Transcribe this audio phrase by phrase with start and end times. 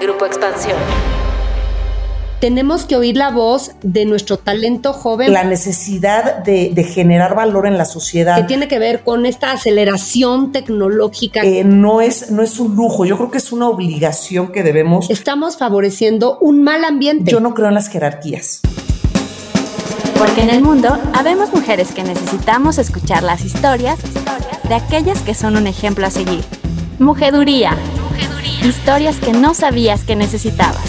[0.00, 0.76] Grupo Expansión.
[2.40, 5.32] Tenemos que oír la voz de nuestro talento joven.
[5.32, 8.36] La necesidad de, generar valor en la sociedad.
[8.36, 11.42] Que tiene que ver con esta aceleración tecnológica.
[11.42, 15.10] Eh, no, es, no es un lujo, yo creo que es una obligación que debemos.
[15.10, 17.32] Estamos favoreciendo un mal ambiente.
[17.32, 18.60] Yo no creo en las jerarquías.
[20.16, 23.98] Porque en el mundo habemos mujeres que necesitamos escuchar las historias
[24.68, 26.44] de aquellas que son un ejemplo a seguir.
[27.00, 27.76] Mujeduría.
[28.62, 30.87] Historias que no sabías que necesitabas.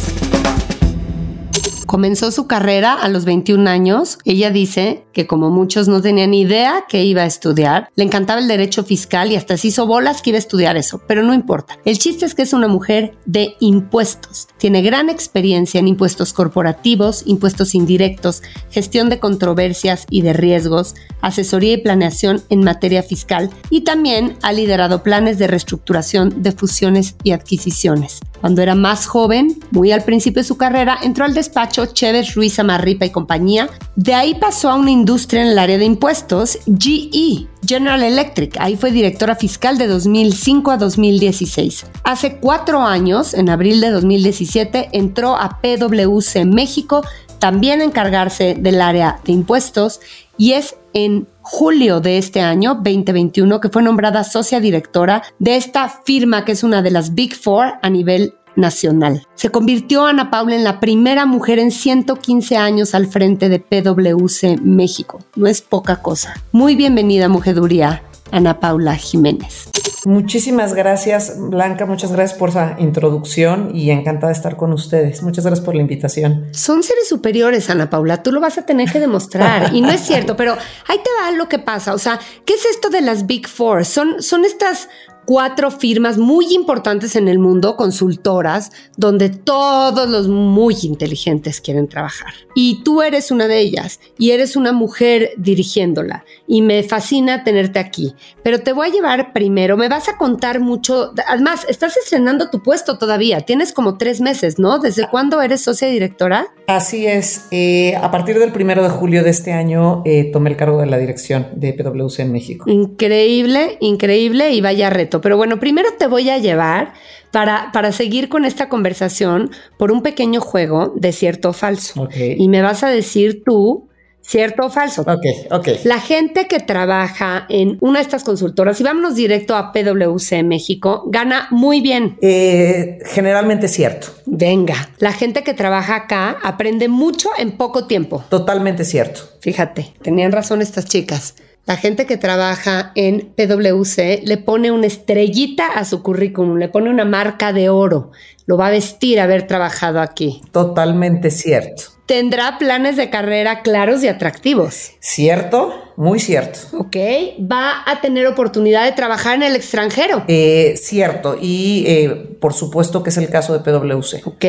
[1.89, 4.19] Comenzó su carrera a los 21 años.
[4.23, 8.39] Ella dice que como muchos no tenía ni idea que iba a estudiar, le encantaba
[8.39, 11.33] el derecho fiscal y hasta se hizo bolas que iba a estudiar eso, pero no
[11.33, 11.79] importa.
[11.85, 14.47] El chiste es que es una mujer de impuestos.
[14.59, 21.73] Tiene gran experiencia en impuestos corporativos, impuestos indirectos, gestión de controversias y de riesgos, asesoría
[21.73, 27.31] y planeación en materia fiscal y también ha liderado planes de reestructuración de fusiones y
[27.31, 28.19] adquisiciones.
[28.41, 32.59] Cuando era más joven, muy al principio de su carrera, entró al despacho Chévez Ruiz
[32.59, 33.69] Amarripa y compañía.
[33.95, 38.57] De ahí pasó a una industria en el área de impuestos, GE, General Electric.
[38.59, 41.85] Ahí fue directora fiscal de 2005 a 2016.
[42.03, 47.03] Hace cuatro años, en abril de 2017, entró a PwC México,
[47.39, 49.99] también a encargarse del área de impuestos
[50.37, 55.89] y es en julio de este año, 2021, que fue nombrada socia directora de esta
[55.89, 59.23] firma que es una de las Big Four a nivel nacional.
[59.35, 64.59] Se convirtió Ana Paula en la primera mujer en 115 años al frente de PwC
[64.61, 65.19] México.
[65.35, 66.35] No es poca cosa.
[66.51, 69.69] Muy bienvenida, Mujeduría, Ana Paula Jiménez.
[70.05, 71.85] Muchísimas gracias, Blanca.
[71.85, 75.21] Muchas gracias por esa introducción y encantada de estar con ustedes.
[75.23, 76.47] Muchas gracias por la invitación.
[76.51, 78.23] Son seres superiores, Ana Paula.
[78.23, 79.73] Tú lo vas a tener que demostrar.
[79.75, 80.53] y no es cierto, pero
[80.87, 81.93] ahí te va lo que pasa.
[81.93, 83.83] O sea, ¿qué es esto de las Big Four?
[83.83, 84.89] Son, son estas
[85.29, 92.33] cuatro firmas muy importantes en el mundo, consultoras, donde todos los muy inteligentes quieren trabajar.
[92.55, 96.25] Y tú eres una de ellas y eres una mujer dirigiéndola.
[96.47, 98.15] Y me fascina tenerte aquí.
[98.41, 101.13] Pero te voy a llevar primero, me vas a contar mucho.
[101.27, 103.41] Además, estás estrenando tu puesto todavía.
[103.41, 104.79] Tienes como tres meses, ¿no?
[104.79, 106.47] ¿Desde cuándo eres socia directora?
[106.65, 107.45] Así es.
[107.51, 110.87] Eh, a partir del primero de julio de este año eh, tomé el cargo de
[110.87, 112.65] la dirección de PwC en México.
[112.67, 115.18] Increíble, increíble y vaya reto.
[115.21, 116.93] Pero bueno, primero te voy a llevar
[117.31, 122.07] para, para seguir con esta conversación por un pequeño juego de cierto o falso.
[122.15, 123.89] Y me vas a decir tú
[124.29, 125.01] ¿Cierto o falso?
[125.01, 125.67] Ok, ok.
[125.85, 131.03] La gente que trabaja en una de estas consultoras, y vámonos directo a PwC México,
[131.07, 132.15] gana muy bien.
[132.21, 134.09] Eh, generalmente cierto.
[134.27, 138.23] Venga, la gente que trabaja acá aprende mucho en poco tiempo.
[138.29, 139.21] Totalmente cierto.
[139.39, 141.33] Fíjate, tenían razón estas chicas.
[141.69, 146.89] La gente que trabaja en PwC le pone una estrellita a su currículum, le pone
[146.89, 148.09] una marca de oro,
[148.47, 150.41] lo va a vestir haber trabajado aquí.
[150.51, 151.83] Totalmente cierto.
[152.07, 154.93] Tendrá planes de carrera claros y atractivos.
[154.99, 156.57] Cierto, muy cierto.
[156.75, 156.95] Ok,
[157.39, 160.23] va a tener oportunidad de trabajar en el extranjero.
[160.27, 162.09] Eh, cierto, y eh,
[162.41, 164.23] por supuesto que es el caso de PwC.
[164.25, 164.45] Ok,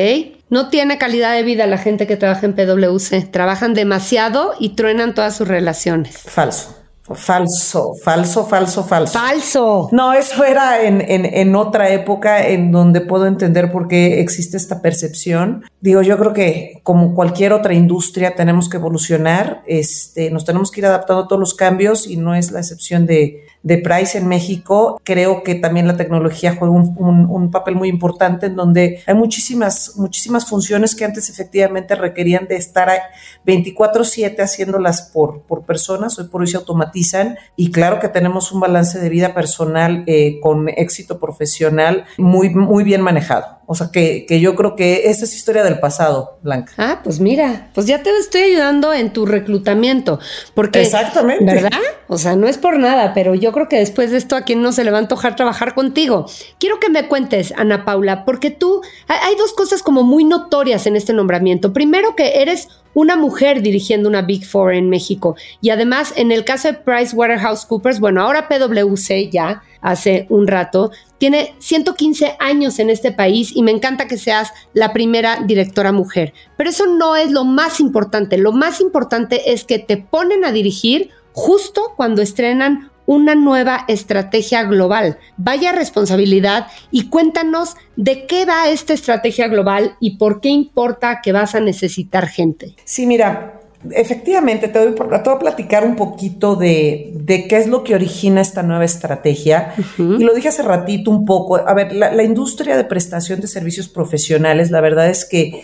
[0.48, 3.30] no tiene calidad de vida la gente que trabaja en PwC.
[3.30, 6.16] Trabajan demasiado y truenan todas sus relaciones.
[6.16, 6.79] Falso.
[7.14, 9.18] Falso, falso, falso, falso.
[9.18, 9.88] Falso.
[9.90, 14.80] No, eso era en, en, otra época en donde puedo entender por qué existe esta
[14.80, 15.64] percepción.
[15.80, 20.80] Digo, yo creo que como cualquier otra industria tenemos que evolucionar, este, nos tenemos que
[20.80, 24.28] ir adaptando a todos los cambios y no es la excepción de, de Price en
[24.28, 25.00] México.
[25.04, 30.46] Creo que también la tecnología juega un, papel muy importante en donde hay muchísimas, muchísimas
[30.46, 32.88] funciones que antes efectivamente requerían de estar
[33.44, 36.58] 24/7 haciéndolas por, por personas, hoy por hoy se
[37.56, 42.84] y claro que tenemos un balance de vida personal eh, con éxito profesional muy, muy
[42.84, 43.59] bien manejado.
[43.72, 46.72] O sea, que, que, yo creo que esa es historia del pasado, Blanca.
[46.76, 50.18] Ah, pues mira, pues ya te estoy ayudando en tu reclutamiento.
[50.54, 51.44] Porque, Exactamente.
[51.44, 51.78] ¿Verdad?
[52.08, 54.60] O sea, no es por nada, pero yo creo que después de esto a quien
[54.60, 56.26] no se le va a antojar trabajar contigo.
[56.58, 60.96] Quiero que me cuentes, Ana Paula, porque tú, hay dos cosas como muy notorias en
[60.96, 61.72] este nombramiento.
[61.72, 65.36] Primero que eres una mujer dirigiendo una Big Four en México.
[65.60, 71.54] Y además, en el caso de PricewaterhouseCoopers, bueno, ahora PwC ya hace un rato, tiene
[71.58, 76.32] 115 años en este país y me encanta que seas la primera directora mujer.
[76.56, 78.38] Pero eso no es lo más importante.
[78.38, 84.62] Lo más importante es que te ponen a dirigir justo cuando estrenan una nueva estrategia
[84.62, 85.18] global.
[85.36, 91.32] Vaya responsabilidad y cuéntanos de qué va esta estrategia global y por qué importa que
[91.32, 92.76] vas a necesitar gente.
[92.84, 93.59] Sí, mira,
[93.92, 98.84] Efectivamente, te, voy, a platicar un poquito de, qué es lo que origina esta nueva
[98.84, 99.74] estrategia.
[99.96, 101.56] Y lo dije hace ratito un poco.
[101.56, 105.62] A ver, la, industria de prestación de servicios profesionales, la verdad es que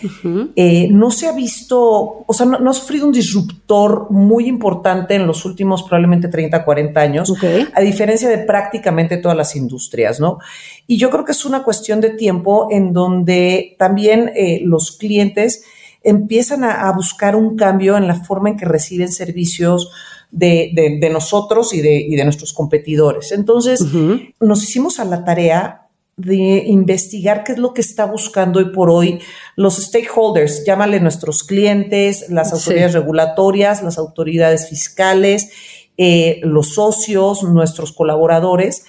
[0.55, 5.27] eh, no se ha visto, o sea, no, ha sufrido un disruptor muy importante en
[5.27, 7.33] los últimos probablemente 30, 40 años,
[7.73, 10.39] a diferencia de prácticamente todas las industrias, ¿no?
[10.87, 15.63] Y yo creo que es una cuestión de tiempo en donde también eh, los clientes
[16.07, 19.91] empiezan a, buscar un cambio en la forma en que reciben servicios
[20.31, 23.33] de, nosotros y de, nuestros competidores.
[23.33, 23.85] Entonces,
[24.39, 25.81] nos hicimos a la tarea
[26.15, 29.19] de investigar qué es lo que está buscando hoy por hoy
[29.55, 35.51] los stakeholders, llámale nuestros clientes, las autoridades regulatorias, las autoridades fiscales,
[35.97, 38.85] eh, los socios, nuestros colaboradores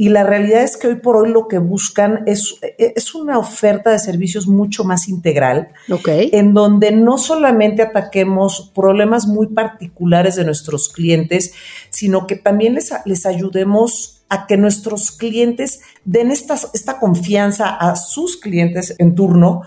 [0.00, 3.90] y la realidad es que hoy por hoy lo que buscan es, es una oferta
[3.90, 5.68] de servicios mucho más integral,
[6.06, 11.52] en donde no solamente ataquemos problemas muy particulares de nuestros clientes,
[11.90, 17.94] sino que también les, les ayudemos a que nuestros clientes den esta, esta confianza a
[17.94, 19.60] sus clientes en turno,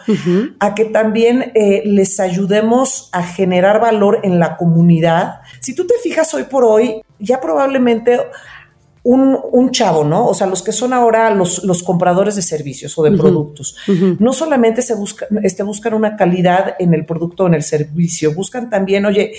[0.59, 5.41] a que también eh, les ayudemos a generar valor en la comunidad.
[5.59, 8.19] Si tú te fijas hoy por hoy, ya probablemente
[9.03, 10.27] un, chavo, ¿no?
[10.27, 13.75] O sea, los que son ahora los, los compradores de servicios o de productos,
[14.19, 18.33] no solamente se busca, este, buscan una calidad en el producto o en el servicio,
[18.33, 19.33] buscan también, oye,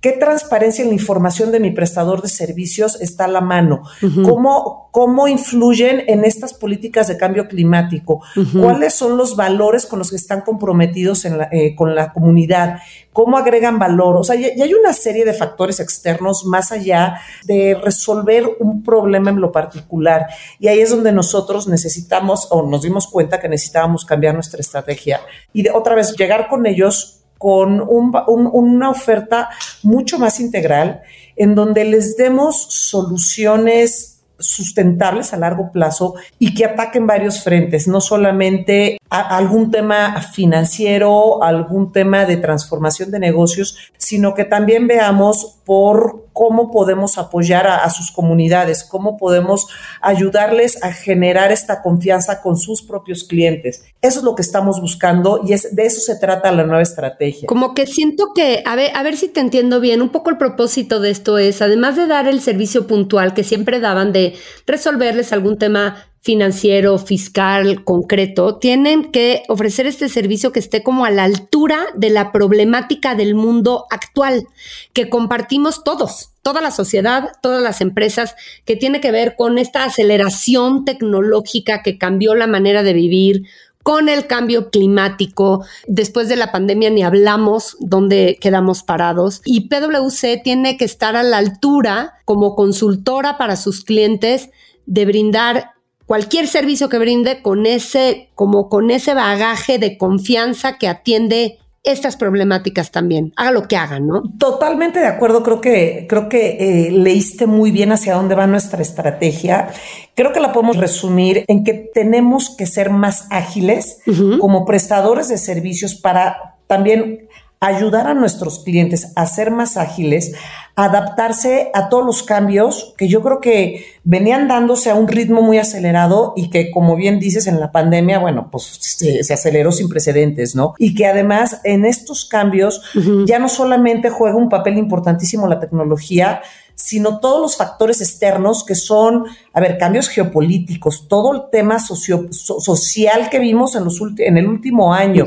[0.00, 3.82] ¿Qué transparencia en la información de mi prestador de servicios está a la mano?
[4.24, 8.22] ¿Cómo, ¿Cómo influyen en estas políticas de cambio climático?
[8.58, 12.78] ¿Cuáles son los valores con los que están comprometidos eh, con la comunidad?
[13.12, 14.16] ¿Cómo agregan valor?
[14.16, 19.28] O sea, ya, hay una serie de factores externos más allá de resolver un problema
[19.28, 20.28] en lo particular.
[20.58, 25.20] Y ahí es donde nosotros necesitamos o nos dimos cuenta que necesitábamos cambiar nuestra estrategia.
[25.52, 29.48] Y de, otra vez, llegar con ellos con una oferta
[29.82, 31.00] mucho más integral
[31.36, 38.02] en donde les demos soluciones sustentables a largo plazo y que ataquen varios frentes, no
[38.02, 46.26] solamente algún tema financiero, algún tema de transformación de negocios, sino que también veamos por
[46.32, 49.68] cómo podemos apoyar a, sus comunidades, cómo podemos
[50.00, 53.84] ayudarles a generar esta confianza con sus propios clientes.
[54.02, 57.46] Eso es lo que estamos buscando y es de eso se trata la nueva estrategia.
[57.46, 60.38] Como que siento que, a ver, a ver si te entiendo bien, un poco el
[60.38, 64.34] propósito de esto es, además de dar el servicio puntual que siempre daban de
[64.66, 71.10] resolverles algún tema financiero, fiscal, concreto, tienen que ofrecer este servicio que esté como a
[71.10, 74.46] la altura de la problemática del mundo actual,
[74.92, 78.34] que compartimos todos, toda la sociedad, todas las empresas,
[78.66, 83.42] que tiene que ver con esta aceleración tecnológica que cambió la manera de vivir,
[83.82, 85.64] con el cambio climático.
[85.86, 89.42] Después de la pandemia ni hablamos dónde quedamos parados.
[89.44, 94.50] Y PwC tiene que estar a la altura como consultora para sus clientes
[94.86, 95.72] de brindar
[96.06, 102.16] cualquier servicio que brinde con ese, como con ese bagaje de confianza que atiende estas
[102.16, 104.22] problemáticas también, haga lo que hagan, ¿no?
[104.38, 108.82] Totalmente de acuerdo, creo que, creo que eh, leíste muy bien hacia dónde va nuestra
[108.82, 109.68] estrategia.
[110.14, 113.98] Creo que la podemos resumir en que tenemos que ser más ágiles
[114.38, 117.28] como prestadores de servicios para también
[117.60, 120.32] ayudar a nuestros clientes a ser más ágiles,
[120.76, 125.58] adaptarse a todos los cambios que yo creo que venían dándose a un ritmo muy
[125.58, 130.56] acelerado y que, como bien dices, en la pandemia, bueno, pues se, aceleró sin precedentes,
[130.56, 130.72] ¿no?
[130.78, 132.80] Y que además en estos cambios
[133.26, 136.40] ya no solamente juega un papel importantísimo la tecnología,
[136.80, 143.28] sino todos los factores externos que son, a ver, cambios geopolíticos, todo el tema social
[143.30, 145.26] que vimos en, los en el último año,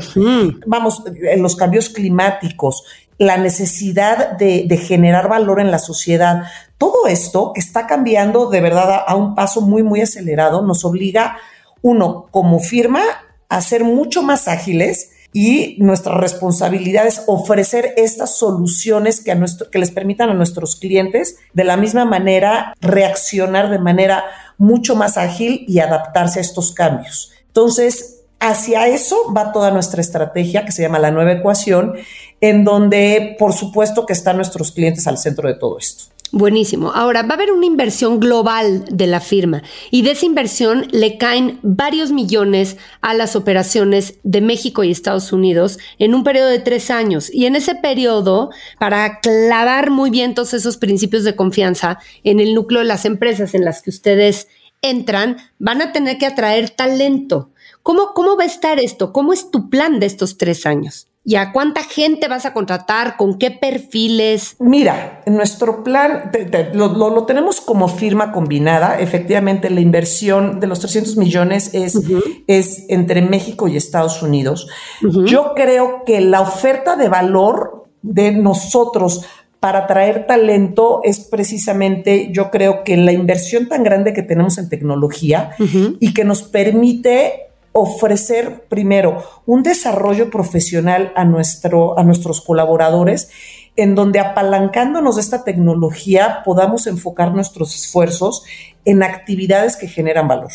[0.66, 2.84] vamos, en los cambios climáticos,
[3.18, 6.42] la necesidad de, generar valor en la sociedad.
[6.76, 10.84] Todo esto que está cambiando de verdad a, a un paso muy, muy acelerado nos
[10.84, 11.38] obliga,
[11.82, 13.02] uno, como firma,
[13.48, 19.68] a ser mucho más ágiles, y nuestra responsabilidad es ofrecer estas soluciones que, a nuestro,
[19.68, 24.24] que les permitan a nuestros clientes de la misma manera reaccionar de manera
[24.58, 27.32] mucho más ágil y adaptarse a estos cambios.
[27.48, 31.94] Entonces, hacia eso va toda nuestra estrategia que se llama la nueva ecuación,
[32.40, 36.13] en donde por supuesto que están nuestros clientes al centro de todo esto.
[36.36, 36.90] Buenísimo.
[36.90, 39.62] Ahora, va a haber una inversión global de la firma
[39.92, 45.32] y de esa inversión le caen varios millones a las operaciones de México y Estados
[45.32, 47.32] Unidos en un periodo de tres años.
[47.32, 48.50] Y en ese periodo,
[48.80, 53.54] para clavar muy bien todos esos principios de confianza en el núcleo de las empresas
[53.54, 54.48] en las que ustedes
[54.82, 57.52] entran, van a tener que atraer talento.
[57.84, 59.12] ¿Cómo, cómo va a estar esto?
[59.12, 61.06] ¿Cómo es tu plan de estos tres años?
[61.26, 63.16] ¿Y a cuánta gente vas a contratar?
[63.16, 64.56] ¿Con qué perfiles?
[64.58, 66.30] Mira, nuestro plan
[66.74, 69.00] lo, tenemos como firma combinada.
[69.00, 71.98] Efectivamente, la inversión de los 300 millones es,
[72.46, 74.68] es entre México y Estados Unidos.
[75.00, 79.24] Yo creo que la oferta de valor de nosotros
[79.60, 84.68] para traer talento es precisamente, yo creo que la inversión tan grande que tenemos en
[84.68, 85.52] tecnología
[86.00, 93.28] y que nos permite ofrecer primero un desarrollo profesional a, nuestro, a nuestros colaboradores
[93.76, 98.44] en donde apalancándonos de esta tecnología podamos enfocar nuestros esfuerzos
[98.84, 100.52] en actividades que generan valor.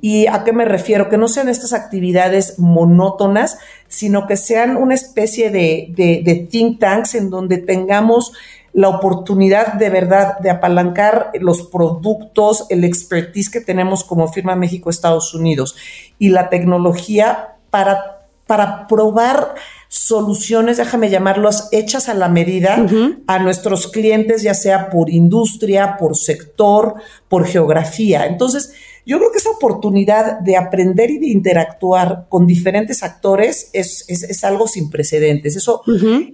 [0.00, 1.08] ¿Y a qué me refiero?
[1.08, 6.78] Que no sean estas actividades monótonas, sino que sean una especie de, de, de think
[6.78, 8.32] tanks en donde tengamos
[8.72, 15.34] la oportunidad de verdad de apalancar los productos, el expertise que tenemos como firma México-Estados
[15.34, 15.76] Unidos
[16.18, 19.54] y la tecnología para, para probar
[19.88, 22.86] soluciones, déjame llamarlos, hechas a la medida
[23.26, 26.94] a nuestros clientes, ya sea por industria, por sector,
[27.28, 28.24] por geografía.
[28.24, 28.72] Entonces,
[29.04, 34.44] yo creo que esa oportunidad de aprender y de interactuar con diferentes actores es, es,
[34.44, 35.56] algo sin precedentes.
[35.56, 35.82] Eso,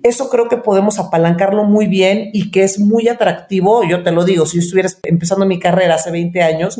[0.02, 3.84] eso creo que podemos apalancarlo muy bien y que es muy atractivo.
[3.84, 6.78] Yo te lo digo, si yo estuviera empezando mi carrera hace 20 años,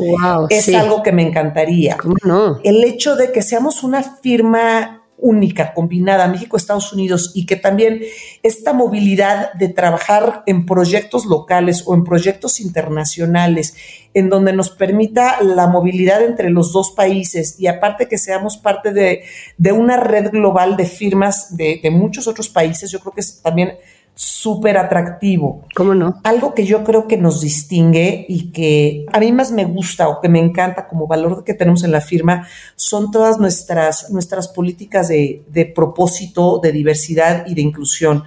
[0.50, 1.96] es algo que me encantaría.
[2.24, 2.60] no?
[2.64, 8.00] El hecho de que seamos una firma única, combinada, México-Estados Unidos, y que también
[8.42, 13.74] esta movilidad de trabajar en proyectos locales o en proyectos internacionales,
[14.14, 18.92] en donde nos permita la movilidad entre los dos países y aparte que seamos parte
[18.92, 19.24] de,
[19.72, 23.74] una red global de firmas de, de muchos otros países, yo creo que es también
[24.18, 25.64] súper atractivo.
[25.76, 26.20] ¿Cómo no?
[26.24, 30.20] Algo que yo creo que nos distingue y que a mí más me gusta o
[30.20, 35.06] que me encanta como valor que tenemos en la firma son todas nuestras, nuestras políticas
[35.06, 38.24] de, propósito, de diversidad y de inclusión.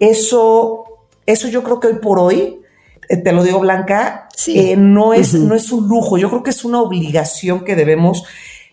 [0.00, 0.86] Eso,
[1.24, 2.58] eso yo creo que hoy por hoy,
[3.08, 6.50] eh, te lo digo Blanca, eh, no, es, no es un lujo, yo creo que
[6.50, 8.24] es una obligación que debemos,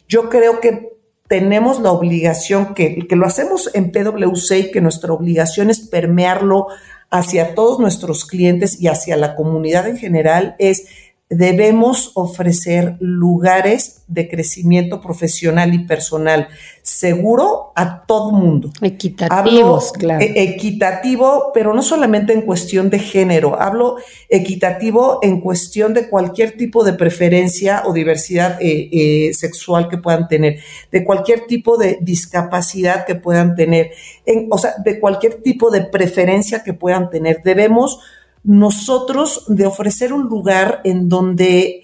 [0.08, 0.89] yo creo que
[1.30, 6.68] tenemos la obligación, que, que lo hacemos en PwC y que nuestra obligación es permearlo
[7.12, 10.88] hacia todos nuestros clientes y hacia la comunidad en general, es
[11.30, 16.48] debemos ofrecer lugares de crecimiento profesional y personal
[16.82, 18.72] seguro a todo mundo.
[18.82, 20.26] Equitativos, claro.
[20.26, 26.58] E-, equitativo, pero no solamente en cuestión de género, hablo equitativo en cuestión de cualquier
[26.58, 30.60] tipo de preferencia o diversidad eh, eh, sexual que puedan tener,
[30.92, 33.92] de cualquier tipo de discapacidad que puedan tener,
[34.26, 37.44] en, o sea, de cualquier tipo de preferencia que puedan tener.
[37.44, 38.00] Debemos
[38.44, 41.84] nosotros de ofrecer un lugar en donde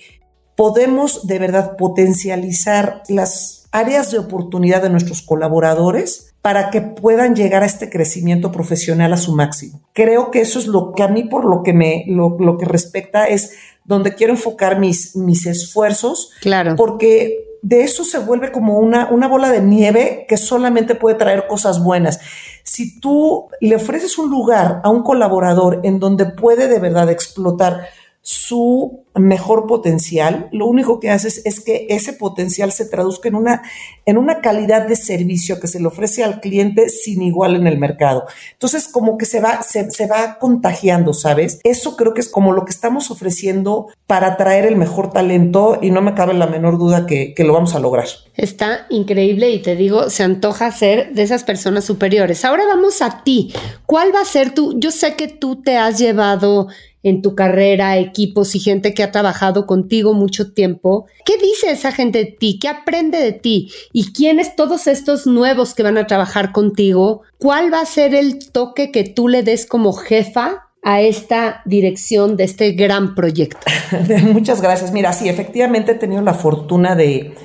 [0.56, 7.64] podemos de verdad potencializar las áreas de oportunidad de nuestros colaboradores para que puedan llegar
[7.64, 9.82] a este crecimiento profesional a su máximo.
[9.94, 12.66] Creo que eso es lo que a mí por lo que me lo, lo que
[12.66, 16.32] respecta es donde quiero enfocar mis, mis esfuerzos.
[16.42, 16.76] Claro.
[16.76, 21.48] Porque de eso se vuelve como una, una bola de nieve que solamente puede traer
[21.48, 22.20] cosas buenas.
[22.62, 27.88] Si tú le ofreces un lugar a un colaborador en donde puede de verdad explotar
[28.26, 33.62] su mejor potencial, lo único que haces es que ese potencial se traduzca en una,
[34.08, 37.78] en una calidad de servicio que se le ofrece al cliente sin igual en el
[37.78, 38.26] mercado.
[38.54, 41.60] Entonces, como que se va, se, va contagiando, ¿sabes?
[41.64, 45.92] Eso creo que es como lo que estamos ofreciendo para atraer el mejor talento y
[45.92, 48.08] no me cabe la menor duda que, que lo vamos a lograr.
[48.36, 52.44] Está increíble y te digo, se antoja ser de esas personas superiores.
[52.44, 53.54] Ahora vamos a ti.
[53.86, 54.80] ¿Cuál va a ser tu?
[54.80, 56.70] Yo sé que tú te has llevado
[57.06, 61.06] en tu carrera, equipos y gente que ha trabajado contigo mucho tiempo.
[61.24, 62.58] ¿Qué dice esa gente de ti?
[62.60, 63.72] ¿Qué aprende de ti?
[63.94, 67.22] ¿Y quiénes todos estos nuevos que van a trabajar contigo?
[67.38, 72.38] ¿Cuál va a ser el toque que tú le des como jefa a esta dirección
[72.38, 73.60] de este gran proyecto?
[74.34, 74.92] Muchas gracias.
[74.92, 77.36] Mira, sí, efectivamente he tenido la fortuna de,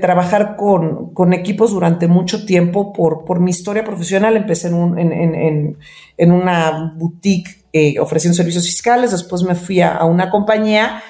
[0.00, 4.36] trabajar con, equipos durante mucho tiempo por, por mi historia profesional.
[4.36, 5.78] Empecé en, en,
[6.16, 11.02] en una boutique eh, ofreciendo servicios fiscales, después me fui a, una compañía,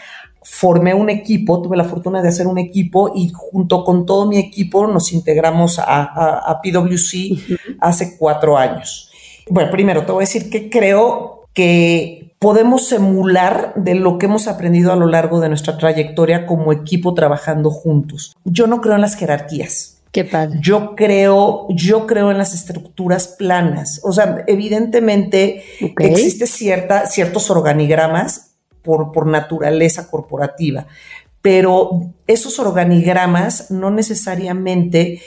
[0.42, 4.38] formé un equipo, tuve la fortuna de hacer un equipo y junto con todo mi
[4.38, 7.38] equipo nos integramos a, PwC
[7.80, 9.12] hace cuatro años.
[9.49, 14.49] Bueno, primero te voy a decir que creo que podemos emular de lo que hemos
[14.49, 18.35] aprendido a lo largo de nuestra trayectoria como equipo trabajando juntos.
[18.44, 19.96] Yo no creo en las jerarquías.
[20.16, 20.61] Qué padre.
[20.62, 24.00] Yo creo, yo creo en las estructuras planas.
[24.02, 25.62] O sea, evidentemente
[25.99, 30.87] existe cierta, ciertos organigramas por, por naturaleza corporativa,
[31.42, 35.20] pero esos organigramas no necesariamente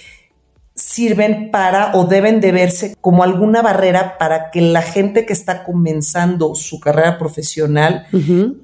[0.73, 5.63] sirven para o deben de verse como alguna barrera para que la gente que está
[5.65, 8.07] comenzando su carrera profesional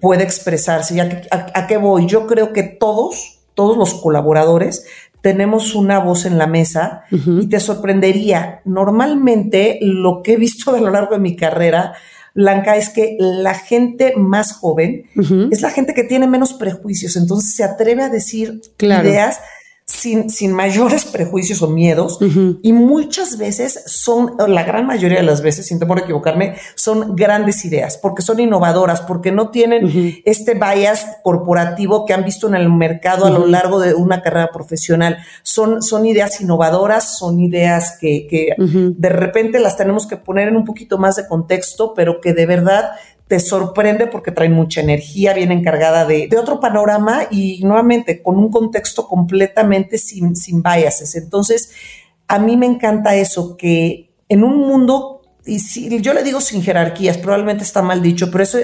[0.02, 1.00] pueda expresarse.
[1.30, 2.08] a, qué voy?
[2.08, 4.88] Yo creo que todos, todos los colaboradores
[5.26, 8.62] tenemos una voz en la mesa y te sorprendería.
[8.64, 11.94] Normalmente lo que he visto a lo largo de mi carrera,
[12.36, 15.06] Blanca, es que la gente más joven
[15.50, 19.40] es la gente que tiene menos prejuicios, entonces se atreve a decir ideas
[19.86, 22.18] sin, sin mayores prejuicios o miedos.
[22.62, 27.16] Y muchas veces son, la gran mayoría de las veces, sin temor a equivocarme, son
[27.16, 32.56] grandes ideas porque son innovadoras, porque no tienen este bias corporativo que han visto en
[32.56, 35.18] el mercado a lo largo de una carrera profesional.
[35.44, 40.58] Son, son ideas innovadoras, son ideas que, que de repente las tenemos que poner en
[40.58, 42.92] un poquito más de contexto, pero que de verdad
[43.28, 48.52] te sorprende porque traen mucha energía, viene encargada de, otro panorama y nuevamente con un
[48.52, 51.16] contexto completamente sin, sin biases.
[51.16, 51.72] Entonces,
[52.28, 56.62] a mí me encanta eso, que en un mundo, y si, yo le digo sin
[56.62, 58.60] jerarquías, probablemente está mal dicho, pero eso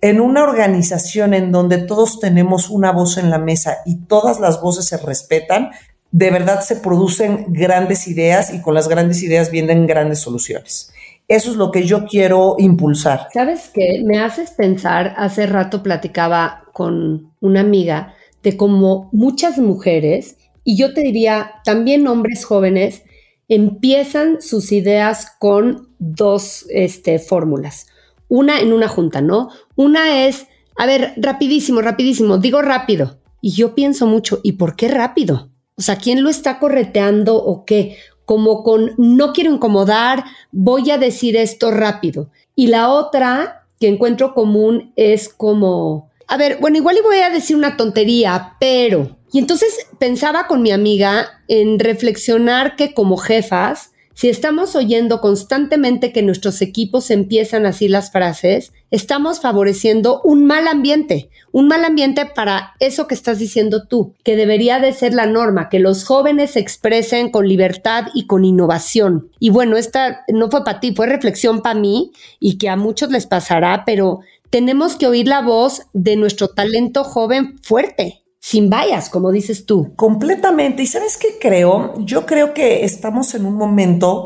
[0.00, 4.62] en una organización en donde todos tenemos una voz en la mesa y todas las
[4.62, 5.70] voces se respetan,
[6.10, 10.92] de verdad se producen grandes ideas y con las grandes ideas vienen grandes soluciones.
[11.30, 13.28] Eso es lo que yo quiero impulsar.
[13.32, 14.02] ¿Sabes qué?
[14.04, 20.92] Me haces pensar, hace rato platicaba con una amiga de cómo muchas mujeres, y yo
[20.92, 23.04] te diría también hombres jóvenes,
[23.46, 27.86] empiezan sus ideas con dos este, fórmulas.
[28.26, 29.50] Una en una junta, ¿no?
[29.76, 33.20] Una es, a ver, rapidísimo, rapidísimo, digo rápido.
[33.40, 35.52] Y yo pienso mucho, ¿y por qué rápido?
[35.76, 37.96] O sea, ¿quién lo está correteando o qué?
[38.30, 42.30] Como con no quiero incomodar, voy a decir esto rápido.
[42.54, 47.30] Y la otra que encuentro común es como, a ver, bueno, igual y voy a
[47.30, 49.16] decir una tontería, pero...
[49.32, 56.12] Y entonces pensaba con mi amiga en reflexionar que como jefas, si estamos oyendo constantemente
[56.12, 62.26] que nuestros equipos empiezan así las frases, estamos favoreciendo un mal ambiente, un mal ambiente
[62.26, 66.52] para eso que estás diciendo tú, que debería de ser la norma, que los jóvenes
[66.52, 69.30] se expresen con libertad y con innovación.
[69.38, 73.10] Y bueno, esta no fue para ti, fue reflexión para mí y que a muchos
[73.10, 79.10] les pasará, pero tenemos que oír la voz de nuestro talento joven fuerte sin vallas,
[79.10, 79.94] como dices tú.
[79.94, 80.82] Completamente.
[80.82, 81.94] ¿Y sabes qué creo?
[81.98, 84.24] Yo creo que estamos en un momento,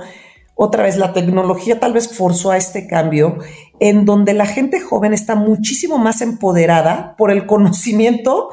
[0.55, 3.38] otra vez la tecnología tal vez forzó a este cambio,
[3.81, 8.50] en donde la gente joven está muchísimo más empoderada por el conocimiento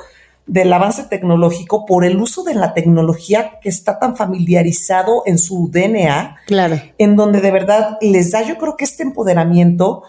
[0.47, 5.69] del avance tecnológico, por el uso de la tecnología que está tan familiarizado en su
[5.71, 6.81] DNA, claro.
[6.97, 10.03] en donde de verdad les da, yo creo que este empoderamiento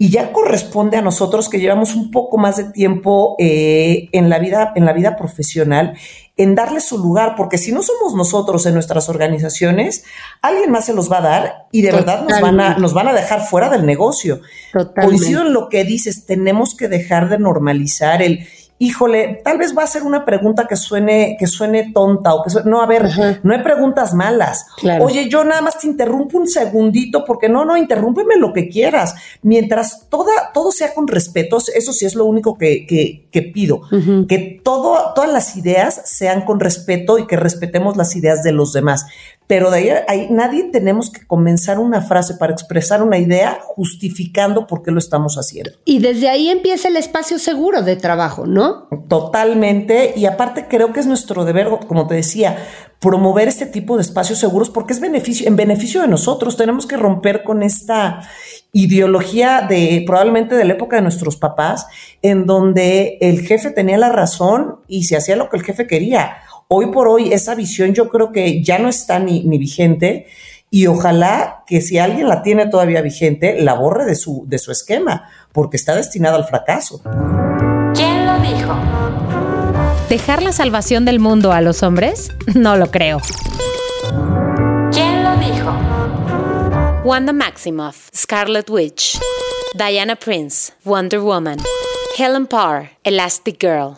[0.00, 4.38] y ya corresponde a nosotros que llevamos un poco más de tiempo eh, en, la
[4.38, 5.94] vida, en la vida profesional,
[6.36, 10.04] en darle su lugar, porque si no somos nosotros en nuestras organizaciones,
[10.40, 13.08] alguien más se los va a dar y de verdad nos van, a, nos van
[13.08, 14.40] a dejar fuera del negocio.
[14.94, 18.46] Coincido en lo que dices, tenemos que dejar de normalizar el
[18.78, 22.50] híjole, tal vez va a ser una pregunta que suene, que suene tonta o que
[22.50, 23.08] suene, no, a ver,
[23.42, 24.66] no hay preguntas malas.
[25.00, 29.14] Oye, yo nada más te interrumpo un segundito porque no, no, interrúmpeme lo que quieras.
[29.42, 33.82] Mientras toda, todo sea con respeto, eso sí es lo único que, que, que pido,
[34.28, 38.72] que todo, todas las ideas sean con respeto y que respetemos las ideas de los
[38.72, 39.06] demás
[39.48, 44.82] pero de ahí, nadie tenemos que comenzar una frase para expresar una idea justificando por
[44.82, 45.70] qué lo estamos haciendo.
[45.86, 48.88] Y desde ahí empieza el espacio seguro de trabajo, ¿no?
[49.08, 50.12] Totalmente.
[50.14, 52.58] Y aparte creo que es nuestro deber, como te decía,
[53.00, 56.58] promover este tipo de espacios seguros porque es beneficio, en beneficio de nosotros.
[56.58, 58.20] Tenemos que romper con esta
[58.72, 61.86] ideología de probablemente de la época de nuestros papás,
[62.20, 66.42] en donde el jefe tenía la razón y se hacía lo que el jefe quería
[66.70, 70.26] hoy por hoy esa visión yo creo que ya no está ni, vigente
[70.70, 74.70] y ojalá que si alguien la tiene todavía vigente, la borre de su, de su
[74.70, 77.00] esquema, porque está destinada al fracaso.
[77.94, 78.76] ¿Quién lo dijo?
[80.10, 82.32] ¿Dejar la salvación del mundo a los hombres?
[82.54, 83.20] No lo creo.
[84.92, 85.74] ¿Quién lo dijo?
[87.02, 89.18] Wanda Maximoff, Scarlet Witch,
[89.74, 91.58] Diana Prince, Wonder Woman,
[92.18, 93.96] Helen Parr, Elastic Girl.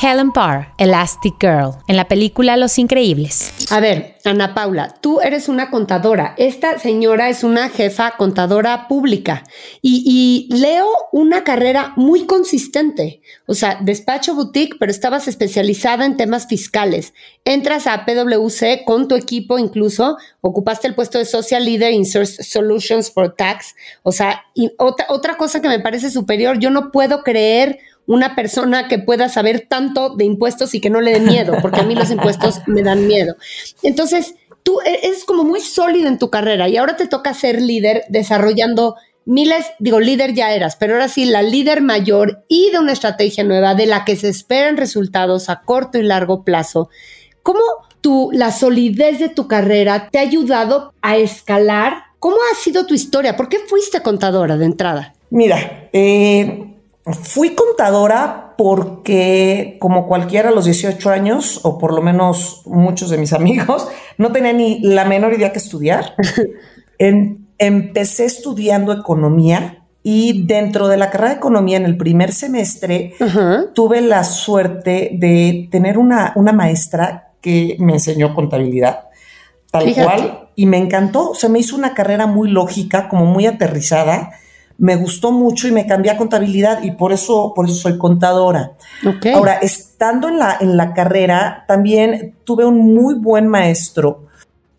[0.00, 3.52] Helen Parr, Elastic Girl, en la película Los Increíbles.
[3.72, 6.34] A ver, Ana Paula, tú eres una contadora.
[6.38, 9.42] Esta señora es una jefa contadora pública
[9.82, 13.22] y, leo una carrera muy consistente.
[13.46, 17.12] O sea, despacho boutique, pero estabas especializada en temas fiscales.
[17.44, 23.10] Entras a PwC con tu equipo incluso, ocupaste el puesto de Social Leader in Solutions
[23.10, 23.74] for Tax.
[24.04, 24.44] O sea,
[24.78, 29.28] otra, otra cosa que me parece superior, yo no puedo creer una persona que pueda
[29.28, 32.62] saber tanto de impuestos y que no le dé miedo, porque a mí los impuestos
[32.66, 33.36] me dan miedo.
[33.82, 38.04] Entonces, tú eres como muy sólido en tu carrera y ahora te toca ser líder
[38.08, 42.92] desarrollando miles, digo, líder ya eras, pero ahora sí, la líder mayor y de una
[42.92, 46.88] estrategia nueva de la que se esperan resultados a corto y largo plazo.
[47.42, 47.60] ¿Cómo
[48.00, 52.04] tu, la solidez de tu carrera te ha ayudado a escalar?
[52.18, 53.36] ¿Cómo ha sido tu historia?
[53.36, 55.14] ¿Por qué fuiste contadora de entrada?
[55.28, 56.77] Mira, eh,
[57.12, 63.18] fui contadora porque como cualquiera a los 18 años, o por lo menos muchos de
[63.18, 66.14] mis amigos, no tenía ni la menor idea que estudiar.
[67.58, 73.14] empecé estudiando economía y dentro de la carrera de economía en el primer semestre
[73.74, 79.08] tuve la suerte de tener una, una maestra que me enseñó contabilidad,
[79.70, 81.34] tal cual, y me encantó.
[81.34, 84.32] Se me hizo una carrera muy lógica, como muy aterrizada
[84.78, 88.72] me gustó mucho y me cambié a contabilidad y por eso, por eso soy contadora.
[89.34, 94.26] Ahora, estando en la, en la carrera, también tuve un muy buen maestro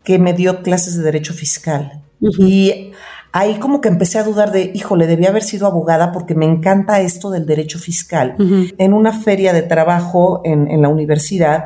[0.03, 2.01] que me dio clases de derecho fiscal.
[2.21, 2.91] Y
[3.33, 7.01] ahí como que empecé a dudar de, híjole, debía haber sido abogada porque me encanta
[7.01, 8.35] esto del derecho fiscal.
[8.77, 11.65] En una feria de trabajo en, en la universidad,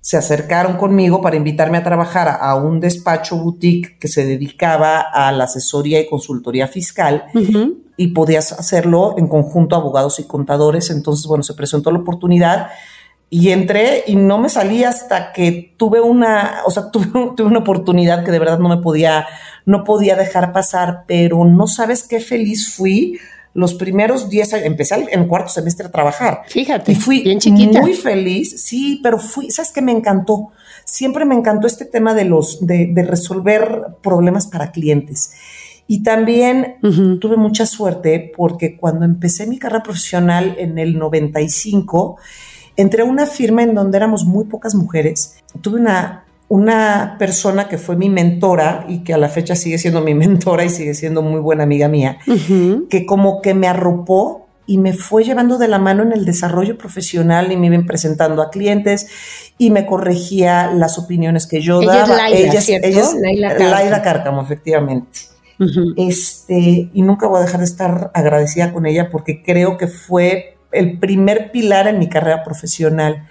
[0.00, 5.30] se acercaron conmigo para invitarme a trabajar a, un despacho boutique que se dedicaba a
[5.32, 7.26] la asesoría y consultoría fiscal
[7.96, 10.90] y podías hacerlo en conjunto abogados y contadores.
[10.90, 12.68] Entonces, bueno, se presentó la oportunidad
[13.28, 17.58] y entré y no me salí hasta que tuve una, o sea, tuve, tuve, una
[17.58, 19.26] oportunidad que de verdad no me podía,
[19.66, 23.18] no podía dejar pasar, pero no sabes qué feliz fui
[23.52, 26.42] los primeros 10 años, empecé en cuarto semestre a trabajar.
[26.46, 26.92] Fíjate.
[26.92, 27.38] Y fui
[27.80, 30.48] muy feliz, sí, pero fui, ¿sabes qué me encantó?
[30.84, 35.32] Siempre me encantó este tema de los, de, resolver problemas para clientes.
[35.86, 36.76] Y también
[37.20, 42.16] tuve mucha suerte porque cuando empecé mi carrera profesional en el 95,
[42.76, 45.38] entré a una firma en donde éramos muy pocas mujeres.
[45.60, 50.00] Tuve una una persona que fue mi mentora y que a la fecha sigue siendo
[50.00, 52.18] mi mentora y sigue siendo muy buena amiga mía,
[52.90, 56.76] que como que me arropó y me fue llevando de la mano en el desarrollo
[56.76, 59.08] profesional y me iban presentando a clientes
[59.58, 62.28] y me corregía las opiniones que yo ella daba.
[62.28, 62.68] Es.
[62.68, 64.42] Ella es Laida Cárcamo.
[64.42, 65.20] efectivamente.
[65.96, 70.56] este, y nunca voy a dejar de estar agradecida con ella porque creo que fue
[70.72, 73.28] el primer pilar en mi carrera profesional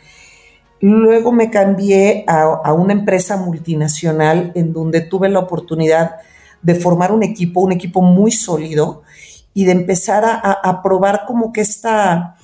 [0.81, 6.15] Luego me cambié a, una empresa multinacional en donde tuve la oportunidad
[6.61, 9.03] de formar un equipo, un equipo muy sólido
[9.53, 12.37] y de empezar a, probar como que esta,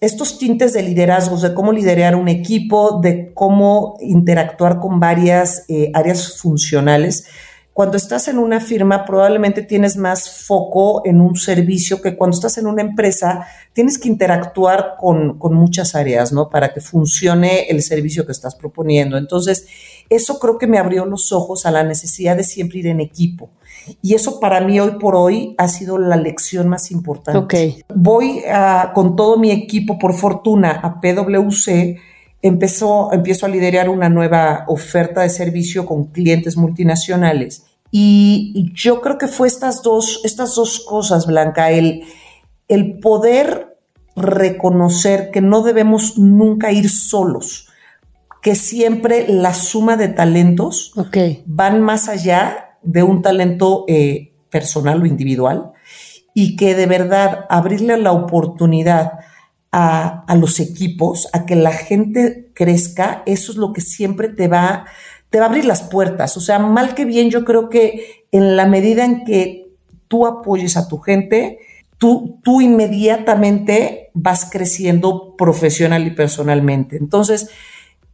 [0.00, 5.90] estos tintes de liderazgos, de cómo liderar un equipo, de cómo interactuar con varias eh,
[5.92, 7.26] áreas funcionales
[7.80, 12.58] cuando estás en una firma probablemente tienes más foco en un servicio que cuando estás
[12.58, 16.50] en una empresa tienes que interactuar con, muchas áreas, ¿no?
[16.50, 19.16] Para que funcione el servicio que estás proponiendo.
[19.16, 19.66] Entonces,
[20.10, 23.48] eso creo que me abrió los ojos a la necesidad de siempre ir en equipo.
[24.02, 27.82] Y eso para mí hoy por hoy ha sido la lección más importante.
[27.94, 28.42] Voy
[28.92, 31.96] con todo mi equipo, por fortuna, a PwC.
[32.42, 39.18] Empezó, empiezo a liderar una nueva oferta de servicio con clientes multinacionales y yo creo
[39.18, 42.04] que fue estas dos, estas dos cosas, Blanca, el,
[42.68, 43.78] el poder
[44.16, 47.68] reconocer que no debemos nunca ir solos,
[48.42, 50.92] que siempre la suma de talentos
[51.46, 55.72] van más allá de un talento eh, personal o individual
[56.32, 59.12] y que de verdad abrirle la oportunidad
[59.72, 64.48] a, a, los equipos, a que la gente crezca, eso es lo que siempre te
[64.48, 64.86] va,
[65.30, 66.36] te va a abrir las puertas.
[66.36, 69.70] O sea, mal que bien, yo creo que en la medida en que
[70.08, 71.58] tú apoyes a tu gente,
[71.98, 76.96] tú, tú inmediatamente vas creciendo profesional y personalmente.
[76.96, 77.50] Entonces,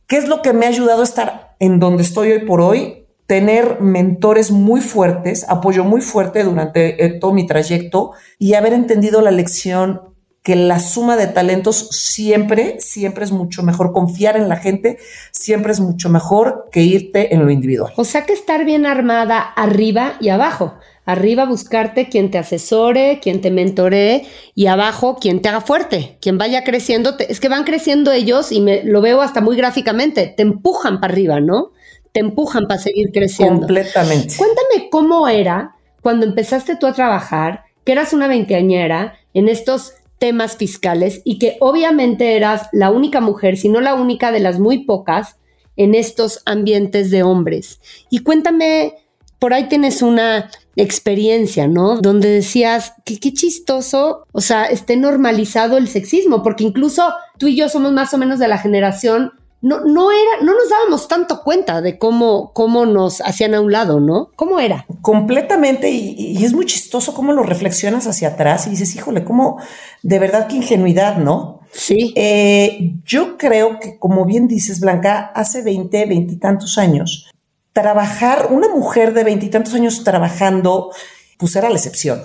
[0.06, 3.06] ¿qué es lo que me ha ayudado a estar en donde estoy hoy por hoy?
[3.26, 9.20] Tener mentores muy fuertes, apoyo muy fuerte durante eh, todo mi trayecto y haber entendido
[9.20, 10.15] la lección
[10.46, 13.90] que la suma de talentos siempre, siempre es mucho mejor.
[13.90, 14.96] Confiar en la gente
[15.32, 17.92] siempre es mucho mejor que irte en lo individual.
[17.96, 20.74] O sea que estar bien armada arriba y abajo.
[21.04, 26.38] Arriba buscarte quien te asesore, quien te mentoree y abajo quien te haga fuerte, quien
[26.38, 27.16] vaya creciendo.
[27.18, 30.32] es que van creciendo ellos y me lo veo hasta muy gráficamente.
[30.36, 31.72] Te empujan para arriba, ¿no?
[32.12, 33.66] Te empujan para seguir creciendo.
[33.66, 34.36] Completamente.
[34.36, 40.56] Cuéntame cómo era cuando empezaste tú a trabajar, que eras una veinteañera en estos temas
[40.56, 44.84] fiscales y que obviamente eras la única mujer, si no la única de las muy
[44.84, 45.36] pocas,
[45.76, 47.80] en estos ambientes de hombres.
[48.08, 48.94] Y cuéntame
[49.38, 52.00] por ahí tienes una experiencia, ¿no?
[52.00, 57.56] Donde decías que qué chistoso, o sea, esté normalizado el sexismo, porque incluso tú y
[57.56, 61.42] yo somos más o menos de la generación no, no era, no nos dábamos tanto
[61.42, 64.30] cuenta de cómo, cómo nos hacían a un lado, ¿no?
[64.36, 64.86] ¿Cómo era?
[65.00, 69.58] Completamente, y, es muy chistoso cómo lo reflexionas hacia atrás y dices, híjole, cómo
[70.02, 71.60] de verdad qué ingenuidad, ¿no?
[71.72, 72.12] Sí.
[72.16, 77.30] Eh, yo creo que, como bien dices, Blanca, hace 20, 20 y tantos años,
[77.72, 80.92] trabajar, una mujer de veintitantos años trabajando,
[81.38, 82.22] pues era la excepción.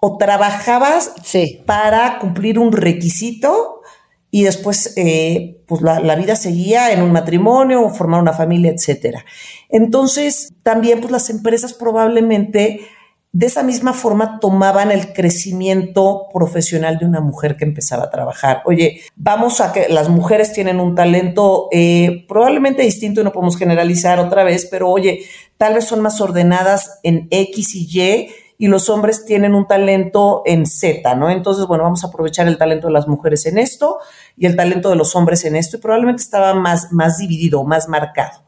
[0.00, 1.12] O trabajabas
[1.64, 3.75] para cumplir un requisito
[4.36, 9.24] y después eh, pues la, vida seguía en un matrimonio o formar una familia, etcétera.
[9.70, 12.80] Entonces, también pues las empresas probablemente
[13.32, 18.60] de esa misma forma tomaban el crecimiento profesional de una mujer que empezaba a trabajar.
[18.66, 23.56] Oye, vamos a que las mujeres tienen un talento eh, probablemente distinto y no podemos
[23.56, 25.20] generalizar otra vez, pero oye,
[25.56, 30.42] tal vez son más ordenadas en X y Y y los hombres tienen un talento
[30.46, 31.30] en Z, ¿no?
[31.30, 33.98] Entonces, bueno, vamos a aprovechar el talento de las mujeres en esto
[34.36, 37.88] y el talento de los hombres en esto y probablemente estaba más, más dividido, más
[37.88, 38.44] marcado.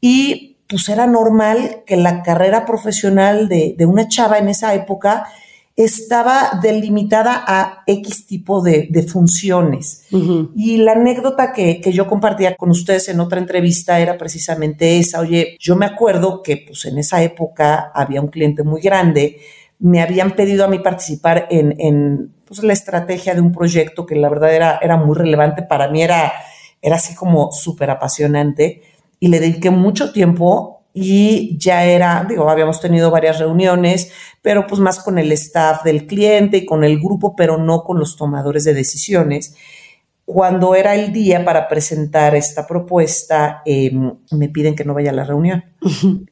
[0.00, 5.26] Y pues era normal que la carrera profesional de, una chava en esa época
[5.76, 10.04] estaba delimitada a X tipo de, funciones.
[10.54, 15.20] Y la anécdota que, que, yo compartía con ustedes en otra entrevista era precisamente esa.
[15.20, 19.38] Oye, yo me acuerdo que pues en esa época había un cliente muy grande,
[19.78, 24.16] me habían pedido a mí participar en, en pues, la estrategia de un proyecto que
[24.16, 25.62] la verdad era, era muy relevante.
[25.62, 26.32] Para mí era,
[26.82, 28.82] era así como súper apasionante
[29.18, 34.80] y le dediqué mucho tiempo y ya era, digo, habíamos tenido varias reuniones, pero pues
[34.80, 38.64] más con el staff del cliente y con el grupo, pero no con los tomadores
[38.64, 39.54] de decisiones.
[40.24, 45.14] Cuando era el día para presentar esta propuesta, em, me piden que no vaya a
[45.14, 45.64] la reunión.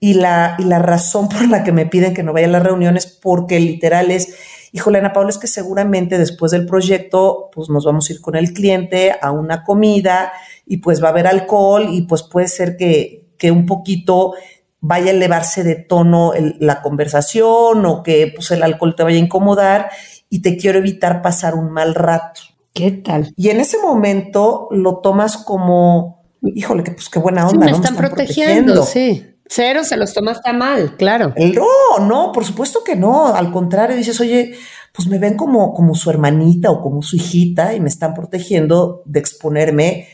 [0.00, 2.60] y, la, y la razón por la que me piden que no vaya a la
[2.60, 4.36] reunión es porque literal es,
[4.72, 8.34] híjole, Ana Paula, es que seguramente después del proyecto, pues nos vamos a ir con
[8.34, 10.32] el cliente a una comida
[10.66, 14.34] y pues va a haber alcohol y pues puede ser que, que un poquito
[14.80, 19.22] vaya a elevarse de tono la conversación o que pues, el alcohol te vaya a
[19.22, 19.90] incomodar
[20.28, 22.40] y te quiero evitar pasar un mal rato.
[22.74, 23.32] ¿Qué tal?
[23.36, 27.66] Y en ese momento lo tomas como, híjole, que pues qué buena onda.
[27.66, 29.24] me, están protegiendo, sí.
[29.50, 31.32] Cero se los tomaste mal, claro.
[31.36, 33.34] No, no, por supuesto que no.
[33.34, 34.54] Al contrario, dices, oye,
[34.92, 39.02] pues me ven como, como su hermanita o como su hijita y me están protegiendo
[39.06, 40.08] de exponerme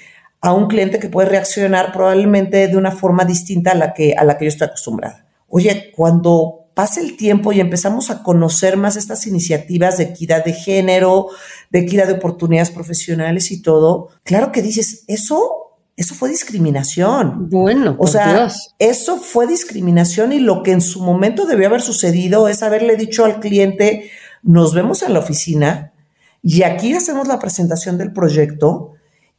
[0.44, 4.24] a un cliente que puede reaccionar probablemente de una forma distinta a la que, a
[4.24, 5.24] la que yo estoy acostumbrada.
[5.48, 10.52] Oye, cuando pasa el tiempo y empezamos a conocer más estas iniciativas de equidad de
[10.52, 11.28] género,
[11.70, 17.48] de equidad de oportunidades profesionales y todo, claro que dices, eso, eso fue discriminación.
[17.48, 22.48] Bueno, o sea, eso fue discriminación y lo que en su momento debió haber sucedido
[22.48, 24.10] es haberle dicho al cliente,
[24.42, 25.94] nos vemos en la oficina
[26.42, 28.93] y aquí hacemos la presentación del proyecto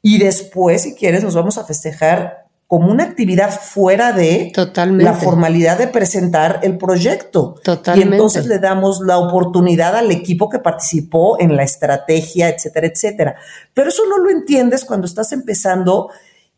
[0.08, 4.52] y después, si quieres, nos vamos a festejar como una actividad fuera de
[5.00, 7.56] la formalidad de presentar el proyecto.
[7.64, 8.12] Totalmente.
[8.12, 13.36] Y entonces le damos la oportunidad al equipo que participó en la estrategia, etcétera, etcétera.
[13.74, 16.12] Pero eso no lo entiendes cuando estás empezando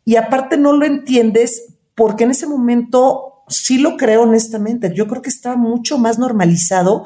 [0.04, 4.92] y aparte no lo entiendes porque en ese momento sí lo creo honestamente.
[4.94, 7.04] Yo creo que está mucho más normalizado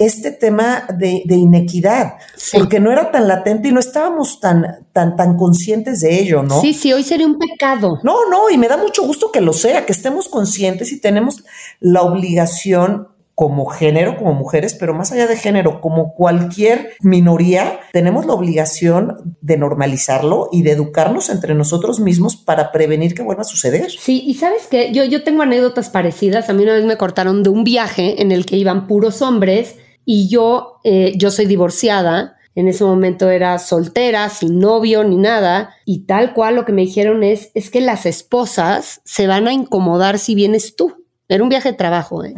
[0.00, 2.14] este tema de, inequidad,
[2.54, 6.58] porque no era tan latente y no estábamos tan, tan, tan conscientes de ello, ¿no?
[6.62, 8.00] Sí, sí, hoy sería un pecado.
[8.02, 11.44] No, no, y me da mucho gusto que lo sea, que estemos conscientes y tenemos
[11.80, 18.24] la obligación como género, como mujeres, pero más allá de género, como cualquier minoría, tenemos
[18.24, 23.46] la obligación de normalizarlo y de educarnos entre nosotros mismos para prevenir que vuelva a
[23.46, 23.90] suceder.
[23.90, 26.48] Sí, y sabes que yo, yo tengo anécdotas parecidas.
[26.48, 29.76] A mí una vez me cortaron de un viaje en el que iban puros hombres
[30.12, 35.72] y yo, eh, yo soy divorciada, en ese momento era soltera, sin novio ni nada,
[35.84, 39.52] y tal cual lo que me dijeron es, es que las esposas se van a
[39.52, 41.06] incomodar si vienes tú.
[41.28, 42.34] Era un viaje de trabajo, ¿eh?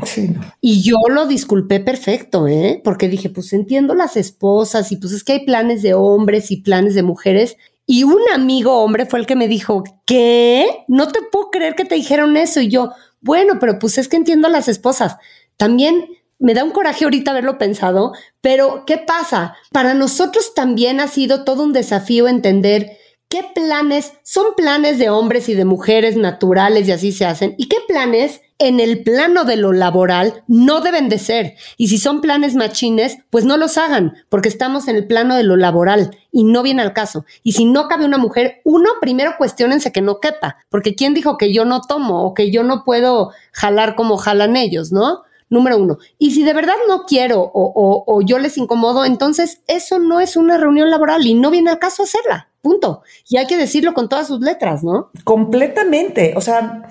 [0.61, 2.83] Y yo lo disculpé perfecto, ¿eh?
[2.85, 6.59] Porque dije, pues entiendo las esposas y pues es que hay planes de hombres y
[6.59, 7.57] planes de mujeres.
[7.87, 10.67] Y un amigo hombre fue el que me dijo, ¿qué?
[10.89, 12.61] No te puedo creer que te dijeron eso.
[12.61, 15.17] Y yo, bueno, pero pues es que entiendo las esposas.
[15.57, 16.05] También
[16.43, 19.55] me da un coraje ahorita haberlo pensado, pero ¿qué pasa?
[19.71, 25.49] Para nosotros también ha sido todo un desafío entender qué planes son planes de hombres
[25.49, 29.57] y de mujeres naturales y así se hacen y qué planes en el plano de
[29.57, 31.55] lo laboral no deben de ser.
[31.77, 35.45] Y si son planes machines, pues no los hagan, porque estamos en el plano de
[35.45, 37.25] lo laboral y no viene al caso.
[37.43, 41.39] Y si no cabe una mujer, uno, primero cuestionense que no quepa, porque ¿quién dijo
[41.39, 45.23] que yo no tomo o que yo no puedo jalar como jalan ellos, no?
[45.53, 45.99] Número uno.
[46.19, 50.57] Y si de verdad no quiero o, yo les incomodo, entonces eso no es una
[50.57, 52.49] reunión laboral y no viene al caso hacerla.
[52.63, 53.03] Punto.
[53.29, 55.11] Y hay que decirlo con todas sus letras, ¿no?
[55.25, 56.33] Completamente.
[56.39, 56.89] O sea,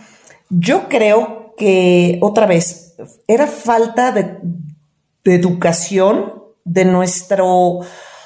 [0.51, 2.93] yo creo que otra vez
[3.27, 4.37] era falta de,
[5.23, 7.79] educación de nuestro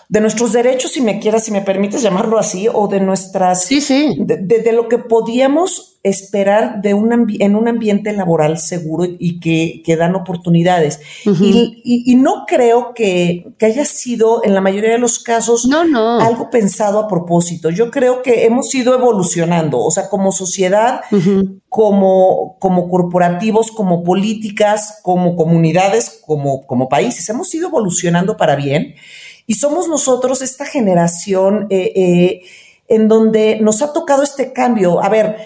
[0.08, 3.82] de nuestros derechos, si me quieras, si me permites llamarlo así, o de nuestras, sí,
[3.82, 4.16] sí.
[4.20, 9.96] De, lo que podíamos esperar de un en un ambiente laboral seguro y que, que
[9.96, 11.00] dan oportunidades.
[11.26, 16.20] y, no creo que, haya sido, en la mayoría de los casos, no, no.
[16.20, 17.72] algo pensado a propósito.
[17.72, 21.02] Yo creo que hemos ido evolucionando, o sea, como sociedad,
[21.68, 28.94] como, como corporativos, como políticas, como comunidades, como, como países, hemos ido evolucionando para bien.
[29.48, 32.42] Y somos nosotros esta generación eh, eh,
[32.88, 35.04] en donde nos ha tocado este cambio.
[35.04, 35.38] A ver,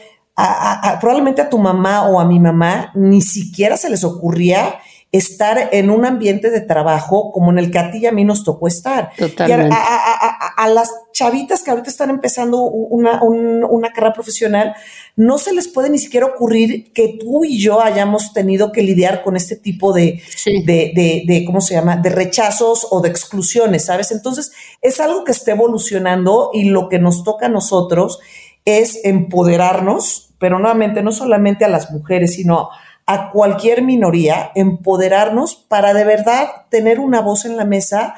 [1.01, 4.79] probablemente a tu mamá o a mi mamá ni siquiera se les ocurría
[5.11, 8.23] estar en un ambiente de trabajo como en el que a ti y a mí
[8.23, 9.11] nos tocó estar.
[9.17, 9.75] Totalmente.
[9.75, 14.75] a, las chavitas que ahorita están empezando una, una, carrera profesional,
[15.15, 19.23] no se les puede ni siquiera ocurrir que tú y yo hayamos tenido que lidiar
[19.23, 24.11] con este tipo de, de, de, ¿cómo se llama?, de rechazos o de exclusiones, ¿sabes?
[24.11, 28.19] Entonces, es algo que está evolucionando y lo que nos toca a nosotros
[28.63, 32.69] es empoderarnos, pero nuevamente no solamente a las mujeres, sino
[33.11, 38.13] a cualquier minoría, empoderarnos para de verdad tener una voz en la mesa,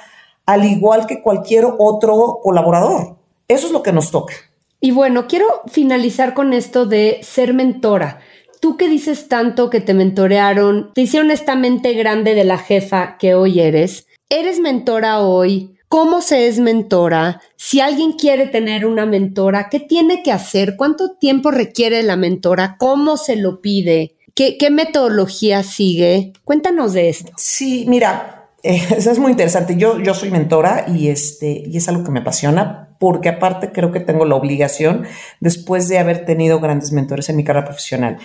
[0.45, 3.15] al igual que cualquier otro colaborador.
[3.47, 4.33] Eso es lo que nos toca.
[4.81, 8.19] Y bueno, quiero finalizar con esto de ser mentora.
[8.59, 13.15] Tú que dices tanto que te mentorearon, te hicieron esta mente grande de la jefa
[13.17, 14.07] que hoy eres.
[14.27, 15.77] ¿Eres mentora hoy?
[15.87, 17.41] ¿Cómo se es mentora?
[17.55, 20.75] Si alguien quiere tener una mentora, ¿qué tiene que hacer?
[20.75, 22.75] ¿Cuánto tiempo requiere la mentora?
[22.77, 24.17] ¿Cómo se lo pide?
[24.57, 26.33] ¿Qué, metodología sigue?
[26.43, 27.31] Cuéntanos de esto.
[27.37, 29.75] Sí, mira, eh, eso es muy interesante.
[29.77, 33.91] Yo, yo soy mentora y, este, y es algo que me apasiona porque aparte creo
[33.91, 35.05] que tengo la obligación
[35.39, 38.17] después de haber tenido grandes mentores en mi carrera profesional.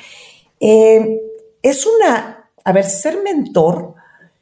[0.61, 1.21] Eh,
[1.63, 3.95] es una, a ver, ser mentor,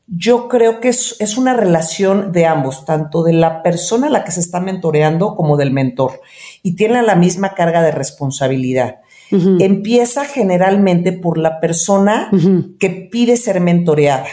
[0.07, 4.25] yo creo que es, es, una relación de ambos, tanto de la persona a la
[4.25, 6.21] que se está mentoreando como del mentor,
[6.63, 8.99] y tiene la misma carga de responsabilidad
[9.31, 12.31] empieza generalmente por la persona
[12.79, 14.29] que pide ser mentoreada.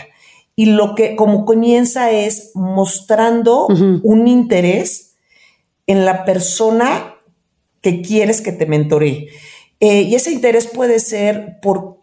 [0.55, 5.15] Y lo que como comienza es mostrando un interés
[5.87, 7.15] en la persona
[7.81, 9.29] que quieres que te mentoree.
[9.79, 11.97] Eh, y ese interés puede ser por,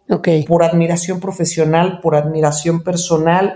[0.47, 3.55] por admiración profesional, por admiración personal,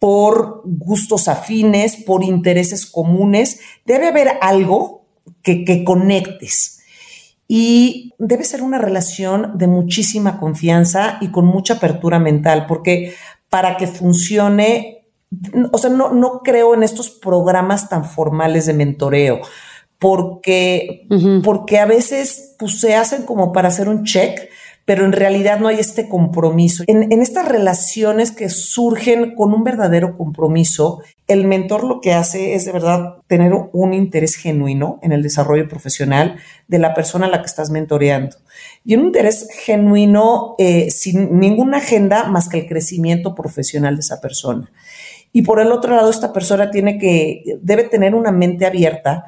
[0.00, 3.60] por gustos afines, por intereses comunes.
[3.84, 5.06] Debe haber algo
[5.42, 6.73] que, que conectes
[7.46, 13.14] y debe ser una relación de muchísima confianza y con mucha apertura mental, porque
[13.48, 15.06] para que funcione,
[15.72, 19.40] o sea, no, no creo en estos programas tan formales de mentoreo,
[19.98, 21.06] porque,
[21.42, 24.38] porque a veces pues, se hacen como para hacer un check,
[24.84, 26.84] pero en realidad no hay este compromiso.
[26.86, 32.66] En, estas relaciones que surgen con un verdadero compromiso, el mentor lo que hace es
[32.66, 36.36] de verdad tener un interés genuino en el desarrollo profesional
[36.68, 38.36] de la persona a la que estás mentoreando.
[38.84, 44.20] Y un interés genuino eh, sin ninguna agenda más que el crecimiento profesional de esa
[44.20, 44.70] persona.
[45.32, 49.24] Y por el otro lado, esta persona tiene que, debe tener una mente abierta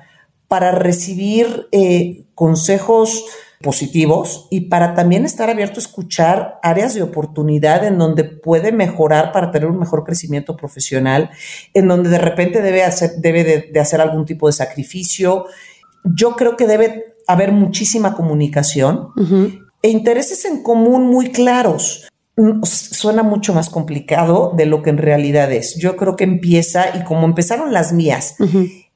[0.49, 3.25] para recibir eh, consejos,
[3.63, 9.33] positivos y para también estar abierto a escuchar áreas de oportunidad en donde puede mejorar
[9.33, 11.31] para tener un mejor crecimiento profesional,
[11.73, 15.47] en donde de repente debe hacer, debe de, hacer algún tipo de sacrificio.
[16.05, 19.09] Yo creo que debe haber muchísima comunicación
[19.83, 22.09] e intereses en común muy claros.
[22.37, 25.77] Mm, suena mucho más complicado de lo que en realidad es.
[25.77, 28.37] Yo creo que empieza y como empezaron las mías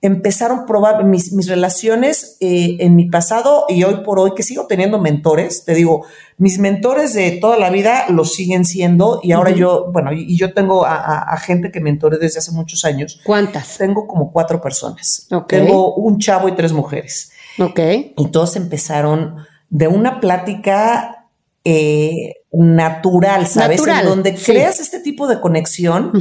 [0.03, 4.43] empezaron a probar mis, mis relaciones eh, en mi pasado y hoy por hoy, que
[4.43, 6.07] sigo teniendo mentores, te digo,
[6.39, 10.55] mis mentores de toda la vida lo siguen siendo y ahora yo, bueno, y, yo
[10.55, 13.21] tengo a, gente que mentore desde hace muchos años.
[13.25, 13.77] ¿Cuántas?
[13.77, 15.29] Tengo como cuatro personas.
[15.47, 17.33] Tengo un chavo y tres mujeres.
[17.59, 17.81] Ok.
[18.17, 19.37] Y todos empezaron
[19.69, 21.27] de una plática
[21.65, 23.87] eh, natural, ¿sabes?
[23.87, 26.13] en donde creas este tipo de conexión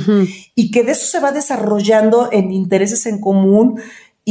[0.54, 3.80] y que de eso se va desarrollando en intereses en común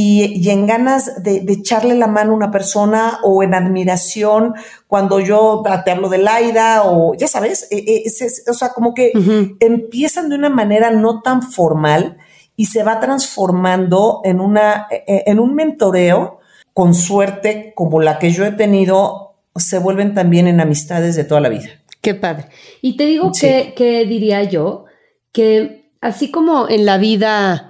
[0.01, 4.53] y, en ganas de, echarle la mano a una persona o en admiración
[4.87, 9.11] cuando yo te hablo de Laida o ya sabes, eh, eh, o sea, como que
[9.59, 12.17] empiezan de una manera no tan formal
[12.55, 16.39] y se va transformando en, una, eh, en un mentoreo
[16.73, 21.41] con suerte como la que yo he tenido, se vuelven también en amistades de toda
[21.41, 21.78] la vida.
[22.01, 22.49] Qué padre.
[22.81, 24.85] Y te digo que, que diría yo
[25.31, 27.69] que así como en la vida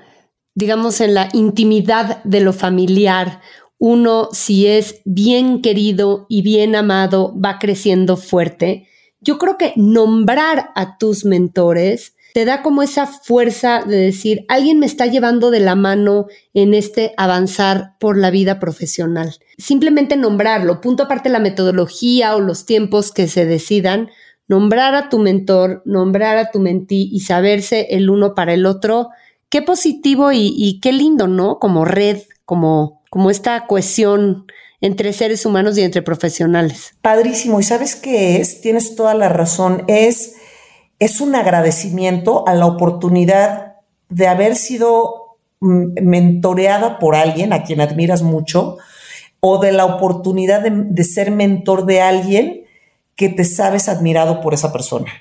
[0.59, 3.39] digamos, en la intimidad de lo familiar,
[3.77, 8.89] uno, si es bien querido y bien amado, va creciendo fuerte.
[9.21, 14.79] Yo creo que nombrar a tus mentores te da como esa fuerza de decir, alguien
[14.79, 19.35] me está llevando de la mano en este avanzar por la vida profesional.
[19.57, 24.09] Simplemente nombrarlo, punto aparte la metodología o los tiempos que se decidan,
[24.47, 29.09] nombrar a tu mentor, nombrar a tu mentí y saberse el uno para el otro,
[29.49, 31.59] qué positivo y, qué lindo, ¿no?
[31.59, 34.45] Como red, como, como esta cohesión
[34.81, 36.93] entre seres humanos y entre profesionales.
[37.01, 37.59] Padrísimo.
[37.59, 38.61] ¿Y sabes qué es?
[38.61, 39.83] Tienes toda la razón.
[39.87, 40.35] Es,
[40.99, 43.77] es un agradecimiento a la oportunidad
[44.09, 48.77] de haber sido mm, mentoreada por alguien a quien admiras mucho
[49.39, 52.65] o de la oportunidad de, ser mentor de alguien
[53.15, 55.11] que te sabes admirado por esa persona.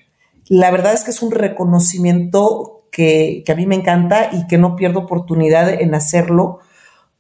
[0.49, 4.75] La verdad es que es un reconocimiento que, a mí me encanta y que no
[4.75, 6.59] pierdo oportunidad en hacerlo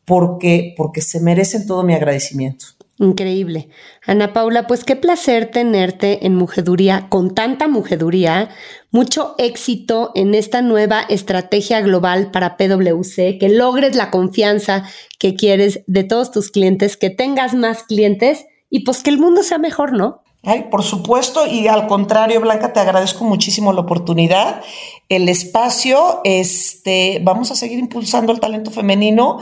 [0.05, 2.67] porque, porque se merecen todo mi agradecimiento.
[3.01, 3.69] Increíble.
[4.05, 8.51] Ana Paula, pues qué placer tenerte en Mujeduría, con tanta mujeduría,
[8.91, 14.83] mucho éxito en esta nueva estrategia global para PwC, que logres la confianza
[15.21, 19.45] que quieres de todos tus clientes, que tengas más clientes y pues que el mundo
[19.45, 20.23] sea mejor, ¿no?
[20.43, 24.63] Ay, por supuesto, y al contrario, Blanca, te agradezco muchísimo la oportunidad,
[25.09, 26.21] el espacio.
[26.25, 29.39] Este, vamos a seguir impulsando el talento femenino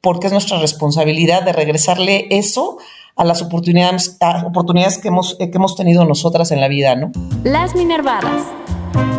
[0.00, 2.78] porque es nuestra responsabilidad de regresarle eso
[3.16, 7.12] a las oportunidades, oportunidades que, hemos, que hemos tenido nosotras en la vida, ¿no?
[7.44, 8.42] Las Minervadas.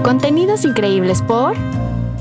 [0.04, 1.56] Contenidos increíbles por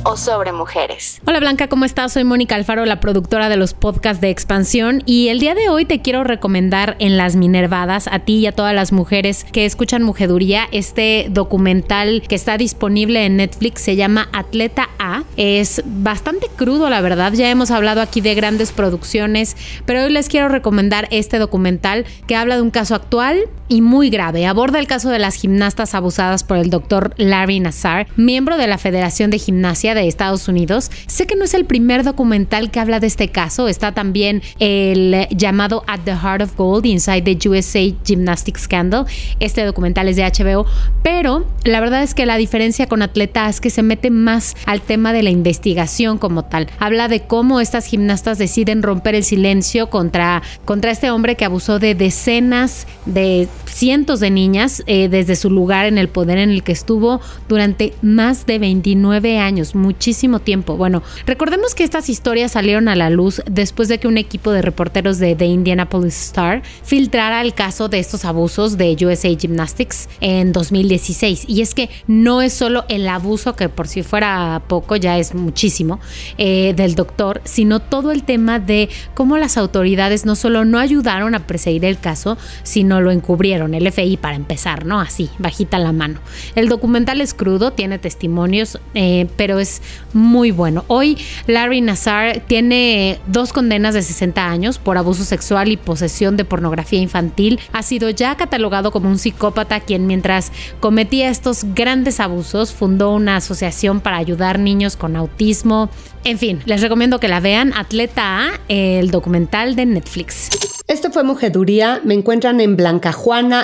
[0.07, 1.21] o sobre mujeres.
[1.27, 2.13] Hola Blanca, ¿cómo estás?
[2.13, 5.85] Soy Mónica Alfaro, la productora de los podcasts de expansión y el día de hoy
[5.85, 10.05] te quiero recomendar en Las Minervadas a ti y a todas las mujeres que escuchan
[10.05, 15.25] Mujeduría este documental que está disponible en Netflix, se llama Atleta A.
[15.37, 20.29] Es bastante crudo, la verdad, ya hemos hablado aquí de grandes producciones, pero hoy les
[20.29, 24.47] quiero recomendar este documental que habla de un caso actual y muy grave.
[24.47, 28.79] Aborda el caso de las gimnastas abusadas por el doctor Larry Nassar, miembro de la
[28.79, 30.91] Federación de Gimnasia de Estados Unidos.
[31.07, 35.27] Sé que no es el primer documental que habla de este caso, está también el
[35.31, 39.07] llamado At the Heart of Gold Inside the USA Gymnastics Scandal.
[39.41, 40.67] Este documental es de HBO,
[41.03, 44.81] pero la verdad es que la diferencia con Atleta es que se mete más al
[44.81, 46.69] tema de la investigación como tal.
[46.79, 51.79] Habla de cómo estas gimnastas deciden romper el silencio contra, contra este hombre que abusó
[51.79, 56.63] de decenas de cientos de niñas eh, desde su lugar en el poder en el
[56.63, 60.77] que estuvo durante más de 29 años, muchísimo tiempo.
[60.77, 64.63] Bueno, recordemos que estas historias salieron a la luz después de que un equipo de
[64.63, 70.53] reporteros de The Indianapolis Star filtrara el caso de estos abusos de USA Gymnastics en
[70.53, 71.45] 2016.
[71.47, 75.35] Y es que no es solo el abuso, que por si fuera poco ya es
[75.35, 76.01] muchísimo,
[76.39, 81.35] eh, del doctor, sino todo el tema de cómo las autoridades no solo no ayudaron
[81.35, 85.01] a perseguir el caso, sino lo encubrieron, el FI para empezar, ¿no?
[85.01, 86.21] Así, bajita la mano.
[86.55, 90.85] El documental es crudo, tiene testimonios, eh, pero es muy bueno.
[90.89, 96.45] Hoy Larry Nassar tiene dos condenas de 60 años por abuso sexual y posesión de
[96.45, 97.61] pornografía infantil.
[97.73, 103.37] Ha sido ya catalogado como un psicópata quien mientras cometía estos grandes abusos fundó una
[103.37, 105.91] asociación para ayudar niños con autismo.
[106.25, 110.51] En fin, les recomiendo que la vean, Atleta A, el documental de Netflix.
[110.89, 112.01] Esto fue Mujeduría.
[112.05, 113.13] Me encuentran en Blanca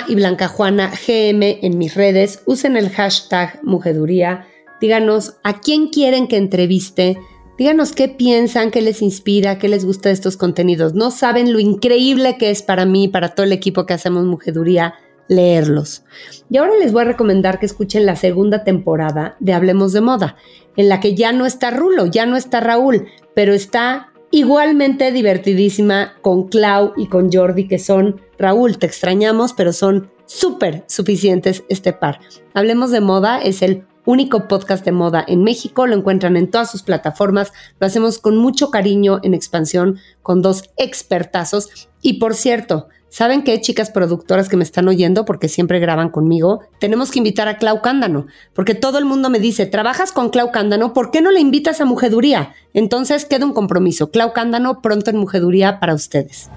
[0.08, 2.42] Y Blanca Juana GM en mis redes.
[2.46, 4.46] Usen el hashtag Mujeduría
[4.82, 7.16] díganos a quién quieren que entreviste,
[7.56, 10.92] díganos qué piensan, qué les inspira, qué les gusta de estos contenidos.
[10.92, 14.94] No saben lo increíble que es para mí, para todo el equipo que hacemos Mujeduría,
[15.28, 16.02] leerlos.
[16.50, 20.36] Y ahora les voy a recomendar que escuchen la segunda temporada de Hablemos de Moda,
[20.76, 26.14] en la que ya no está Rulo, ya no está Raúl, pero está igualmente divertidísima
[26.22, 31.92] con Clau y con Jordi, que son, Raúl, te extrañamos, pero son súper suficientes este
[31.92, 32.18] par.
[32.54, 35.86] Hablemos de Moda es el único podcast de moda en México.
[35.86, 37.52] Lo encuentran en todas sus plataformas.
[37.78, 41.88] Lo hacemos con mucho cariño en expansión con dos expertazos.
[42.00, 46.60] Y por cierto, ¿Saben qué, chicas productoras que me están oyendo porque siempre graban conmigo?
[46.78, 50.50] Tenemos que invitar a Clau Cándano, porque todo el mundo me dice, ¿trabajas con Clau
[50.50, 50.94] Cándano?
[50.94, 52.54] ¿Por qué no le invitas a Mujeduría?
[52.72, 54.10] Entonces queda un compromiso.
[54.10, 56.48] Clau Cándano pronto en Mujeduría para ustedes.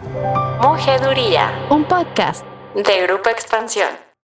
[0.62, 4.05] Mujeduría, un podcast de Grupo Expansión.